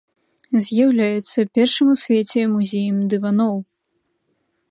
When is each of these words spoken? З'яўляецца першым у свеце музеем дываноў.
З'яўляецца 0.67 1.39
першым 1.57 1.87
у 1.93 1.99
свеце 2.05 2.41
музеем 2.55 2.97
дываноў. 3.15 3.55